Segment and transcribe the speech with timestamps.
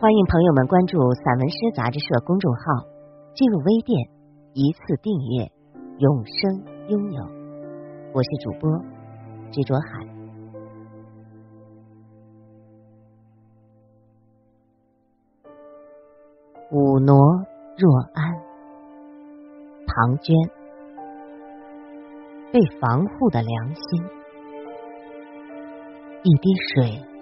[0.00, 2.86] 欢迎朋友们关注散文诗杂志社公众号，
[3.34, 3.98] 进入微店
[4.52, 5.50] 一次订阅，
[5.98, 7.24] 永生拥有。
[8.14, 8.70] 我是主播
[9.50, 10.06] 执着海。
[16.70, 17.18] 舞挪
[17.76, 18.24] 若安，
[19.84, 20.32] 唐娟。
[22.52, 24.04] 被防护的良心，
[26.22, 27.17] 一滴水。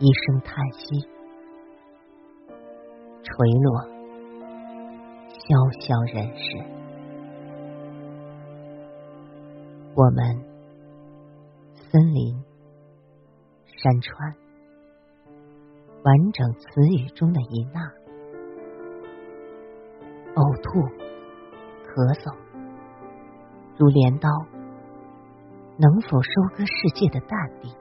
[0.00, 1.08] 一声叹息，
[3.24, 3.82] 垂落，
[5.32, 5.42] 潇
[5.74, 6.56] 潇人世。
[9.96, 10.38] 我们，
[11.90, 12.44] 森林，
[13.66, 14.36] 山川，
[16.04, 17.92] 完整词语中的一捺，
[20.36, 20.78] 呕吐，
[21.88, 22.32] 咳嗽，
[23.76, 24.30] 如镰刀，
[25.76, 27.74] 能否收割世界的淡定？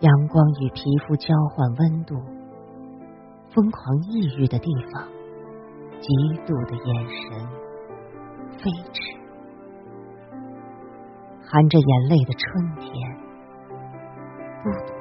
[0.00, 2.14] 阳光与皮肤交换温度，
[3.52, 5.06] 疯狂抑郁的地方，
[6.00, 6.08] 极
[6.46, 7.46] 度的眼神，
[8.56, 9.02] 飞驰，
[11.42, 12.90] 含着眼泪的春天，
[14.62, 14.94] 孤独，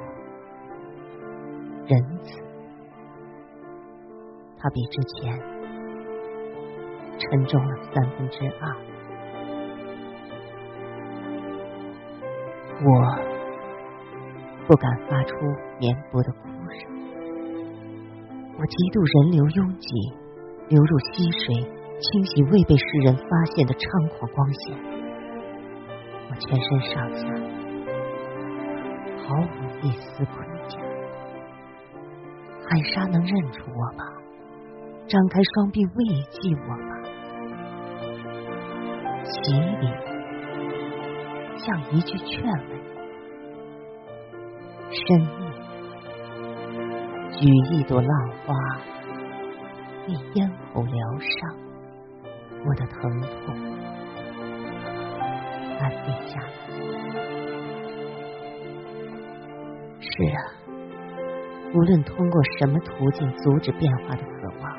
[1.87, 2.43] 仁慈，
[4.57, 5.39] 他比之前
[7.17, 8.75] 沉重了三分之二。
[12.83, 13.28] 我。
[14.69, 15.33] 不敢发出
[15.79, 16.85] 绵薄的哭声，
[18.53, 19.89] 我嫉妒人流拥挤，
[20.69, 21.57] 流入溪水，
[21.97, 23.81] 清洗未被世人发现的猖
[24.13, 24.77] 狂光线。
[26.29, 27.25] 我全身上下
[29.25, 30.77] 毫无一丝盔甲，
[32.69, 34.05] 海沙能认出我吗？
[35.07, 36.93] 张开双臂慰藉我吗？
[39.25, 39.49] 洗
[39.81, 39.89] 礼，
[41.57, 42.78] 像一句劝慰。
[45.09, 45.25] 深意，
[47.31, 47.41] 举
[47.73, 48.11] 一朵浪
[48.45, 48.53] 花，
[50.07, 51.57] 为咽喉疗伤，
[52.63, 53.55] 我的疼痛
[55.79, 56.47] 安定下来。
[59.99, 60.39] 是啊，
[61.73, 64.29] 无论通过什么途径阻止变化的渴
[64.61, 64.77] 望，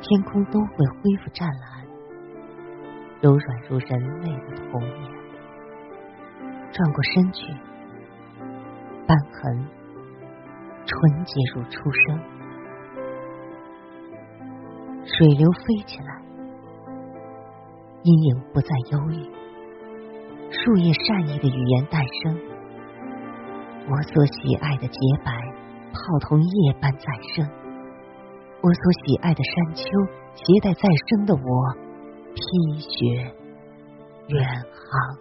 [0.00, 1.86] 天空都会恢复湛蓝，
[3.20, 4.98] 柔软如人类的童年。
[6.72, 7.54] 转过身去。
[9.06, 9.66] 斑痕，
[10.86, 12.20] 纯洁如初生。
[15.04, 16.22] 水流飞起来，
[18.02, 19.30] 阴影不再忧郁。
[20.50, 22.40] 树叶善意的语言诞生，
[23.90, 25.32] 我所喜爱的洁白，
[25.92, 27.46] 泡桐叶般再生。
[28.62, 29.84] 我所喜爱的山丘，
[30.34, 31.74] 携带再生的我，
[32.34, 33.34] 披雪
[34.28, 35.18] 远航，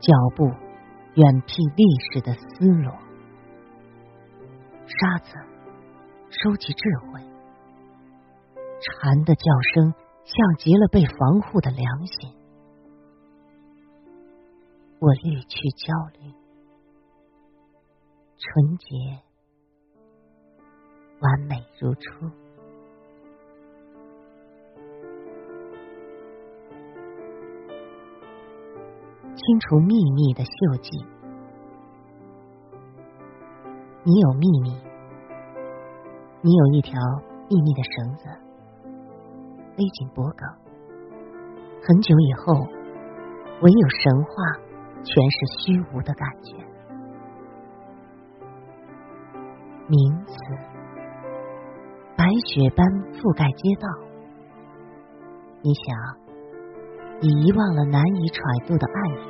[0.00, 0.69] 脚步。
[1.14, 2.92] 远聘历史的丝罗，
[4.86, 5.34] 沙子
[6.30, 7.20] 收集智慧，
[8.80, 9.44] 蝉的叫
[9.74, 9.92] 声
[10.24, 12.32] 像极了被防护的良心。
[15.00, 16.32] 我滤去焦虑，
[18.38, 18.96] 纯洁
[21.20, 22.30] 完美如初，
[29.40, 30.90] 清除秘密的锈迹。
[34.04, 34.70] 你有秘密，
[36.42, 37.00] 你有一条
[37.48, 38.28] 秘密的绳子，
[39.76, 40.46] 勒紧脖颈。
[41.82, 42.52] 很久以后，
[43.62, 44.30] 唯有神话，
[45.02, 46.56] 全是虚无的感觉。
[49.88, 50.34] 名词，
[52.14, 53.88] 白雪般覆盖街道。
[55.62, 55.86] 你想，
[57.22, 59.20] 你遗忘了难以揣度的暗语。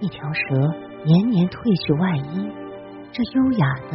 [0.00, 0.56] 一条蛇
[1.04, 2.50] 年年褪去外衣。
[3.14, 3.94] 这优雅的，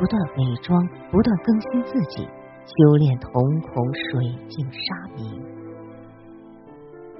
[0.00, 0.82] 不断伪装，
[1.12, 2.26] 不断更新自己，
[2.66, 3.30] 修炼瞳
[3.62, 5.30] 孔水镜沙明，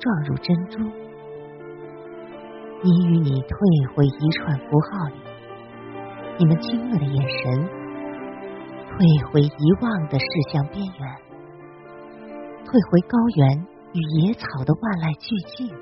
[0.00, 0.82] 撞入珍珠。
[2.82, 3.54] 你与你退
[3.94, 5.14] 回一串符号里，
[6.38, 7.70] 你们惊愕的眼神，
[8.90, 8.98] 退
[9.30, 11.06] 回遗忘的事项边缘，
[12.66, 15.72] 退回高原与野草的万籁俱寂，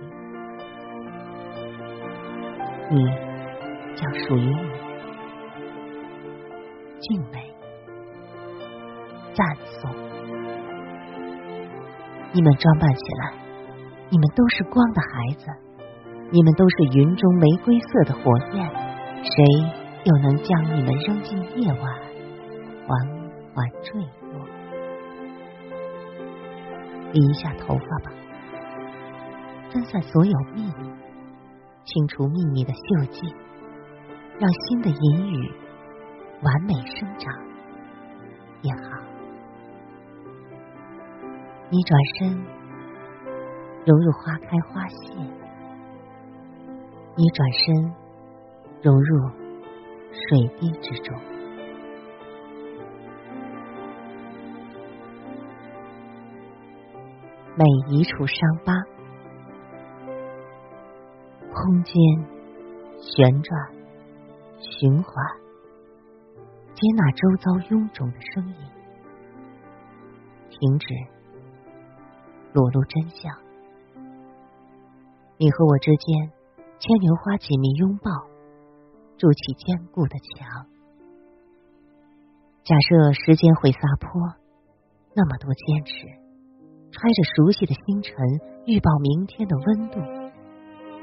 [2.90, 2.96] 你
[3.96, 4.86] 将属于你。
[6.98, 7.38] 敬美、
[9.34, 9.44] 赞
[9.80, 9.90] 颂。
[12.32, 13.32] 你们装扮起来，
[14.10, 15.46] 你们都是光的孩子，
[16.30, 18.20] 你们都是云中玫瑰色的火
[18.54, 18.66] 焰，
[19.22, 19.44] 谁
[20.04, 21.82] 又能将你们扔进夜晚，
[22.86, 22.88] 缓
[23.54, 24.25] 缓坠落？
[27.16, 28.12] 理一下头发吧，
[29.72, 30.90] 分散所有秘密，
[31.82, 33.34] 清除秘密的锈迹，
[34.38, 35.50] 让新的隐语
[36.42, 37.32] 完美生长
[38.60, 39.00] 也好。
[41.70, 42.36] 你转身
[43.86, 45.14] 融入花开花谢，
[47.16, 47.94] 你转身
[48.82, 49.30] 融入
[50.12, 51.18] 水滴之中。
[57.58, 58.36] 每一处伤
[58.66, 58.74] 疤，
[61.50, 61.94] 空间
[63.00, 63.72] 旋转
[64.60, 65.14] 循环，
[66.74, 68.56] 接纳周遭臃肿的声音，
[70.50, 70.86] 停止，
[72.52, 73.34] 裸露真相。
[75.38, 76.30] 你和我之间，
[76.78, 78.10] 牵牛花紧密拥抱，
[79.16, 80.66] 筑起坚固的墙。
[82.64, 84.34] 假设时间会撒泼，
[85.14, 86.25] 那么多坚持。
[86.96, 88.14] 揣着熟悉的星辰，
[88.64, 90.00] 预报明天的温度。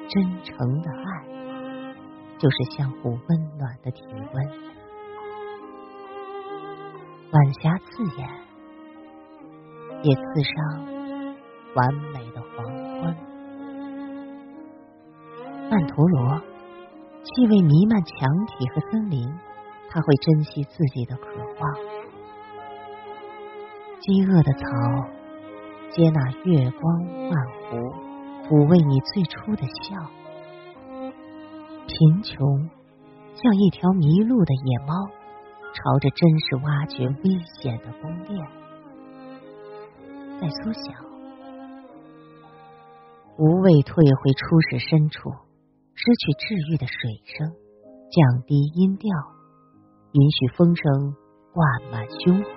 [0.10, 1.06] 真诚的爱，
[2.40, 4.02] 就是相互温暖的体
[4.34, 4.44] 温。
[7.32, 8.28] 晚霞刺眼，
[10.02, 10.84] 也刺伤
[11.76, 12.66] 完美的黄
[13.00, 13.16] 昏。
[15.70, 16.42] 曼陀罗，
[17.24, 19.32] 气味弥漫墙体和森林，
[19.92, 21.28] 他会珍惜自己的渴
[21.60, 21.76] 望。
[24.02, 25.23] 饥饿的草。
[25.96, 27.32] 接纳月光万
[27.70, 27.78] 湖，
[28.50, 29.94] 抚慰你最初的笑。
[31.86, 32.68] 贫穷
[33.36, 35.08] 像一条迷路的野猫，
[35.72, 38.42] 朝着真实挖掘危险的宫殿。
[40.42, 40.90] 在缩小，
[43.38, 45.30] 无畏退回初始深处，
[45.94, 47.54] 失去治愈的水声，
[48.10, 49.12] 降低音调，
[50.14, 51.14] 允许风声
[51.54, 52.50] 灌满胸怀，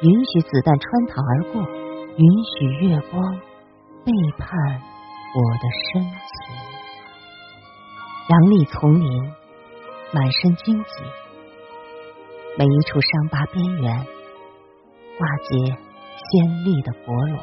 [0.00, 1.81] 允许子弹穿膛而过。
[2.14, 3.40] 允许月光
[4.04, 4.46] 背叛
[5.34, 6.10] 我的深情，
[8.28, 9.32] 杨丽丛林
[10.12, 10.90] 满身荆棘，
[12.58, 14.06] 每一处伤疤边缘
[15.16, 17.38] 挂结鲜丽的薄裸，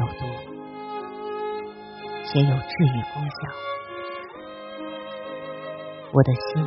[0.00, 0.26] 有毒
[2.24, 3.38] 且有治愈功效。
[6.12, 6.66] 我的心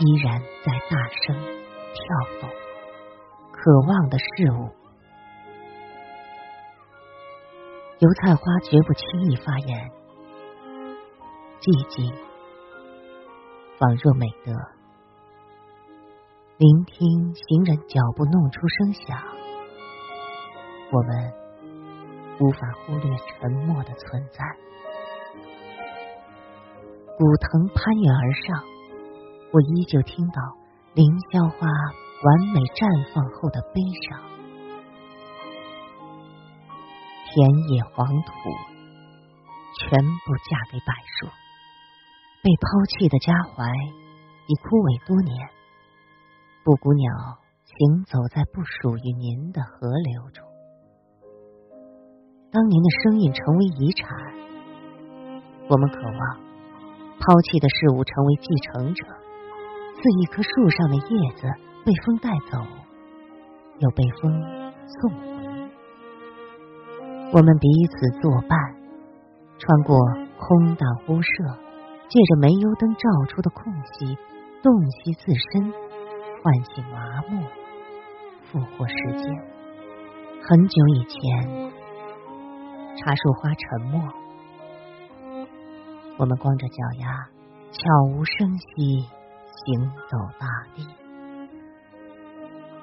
[0.00, 2.02] 依然在大声跳
[2.40, 2.61] 动。
[3.64, 4.68] 渴望的事物，
[8.00, 9.88] 油菜花绝不轻易发言。
[11.60, 12.12] 寂静，
[13.78, 14.52] 仿若美德。
[16.56, 19.16] 聆听行人脚步弄出声响，
[20.90, 21.32] 我们
[22.40, 24.44] 无法忽略沉默的存在。
[27.16, 28.64] 古藤攀援而上，
[29.52, 30.42] 我依旧听到
[30.94, 31.68] 凌霄花。
[32.22, 34.22] 完美绽放后的悲伤，
[37.26, 37.34] 田
[37.66, 38.30] 野黄土
[39.74, 41.26] 全部嫁给柏树，
[42.38, 43.66] 被抛弃的家怀
[44.46, 45.34] 已枯萎多年。
[46.62, 50.46] 布谷鸟行走在不属于您的河流中，
[52.54, 54.06] 当您的声音成为遗产，
[55.66, 56.22] 我们渴望
[57.18, 59.02] 抛弃的事物成为继承者，
[59.98, 61.50] 似一棵树上的叶子。
[61.84, 62.58] 被风带走，
[63.78, 64.32] 又被风
[64.86, 65.26] 送回。
[67.32, 68.56] 我们彼此作伴，
[69.58, 69.98] 穿过
[70.38, 71.58] 空荡屋舍，
[72.08, 74.16] 借着煤油灯照出的空隙，
[74.62, 77.42] 洞悉自身，唤醒麻木，
[78.44, 79.34] 复活时间。
[80.44, 81.72] 很久以前，
[82.96, 84.00] 茶树花沉默，
[86.18, 87.28] 我们光着脚丫，
[87.72, 87.80] 悄
[88.12, 89.00] 无声息
[89.64, 90.46] 行走大
[90.76, 90.86] 地。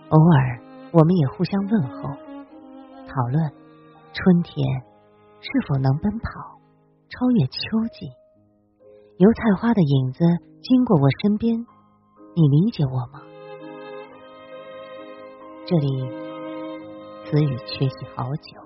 [0.10, 0.60] 偶尔，
[0.92, 2.10] 我们也互相问候，
[3.08, 3.54] 讨论
[4.12, 4.66] 春天
[5.40, 6.60] 是否能奔跑，
[7.10, 7.60] 超越秋
[7.94, 8.10] 季。
[9.18, 10.26] 油菜花的影子
[10.64, 11.60] 经过我身边，
[12.36, 13.22] 你理解我吗？
[15.68, 16.10] 这里
[17.26, 18.60] 词语缺席好久，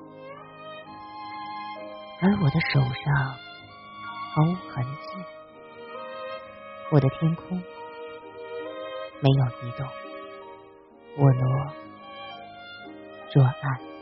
[2.21, 3.35] 而我的手上
[4.31, 5.09] 毫无痕迹，
[6.89, 7.57] 我的天空
[9.19, 9.85] 没有移动。
[11.15, 11.73] 我挪
[13.31, 13.92] 若爱。